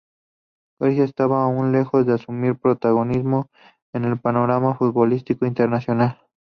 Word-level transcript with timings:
Grecia 0.79 1.03
estaba 1.03 1.43
aún 1.43 1.71
lejos 1.73 2.07
de 2.07 2.13
asumir 2.15 2.55
protagonismo 2.57 3.51
en 3.93 4.05
el 4.05 4.19
panorama 4.19 4.73
futbolístico 4.73 5.45
internacional. 5.45 6.17